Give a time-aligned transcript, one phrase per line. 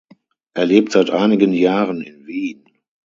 [0.55, 2.65] Er lebt seit einigen Jahren in Wien.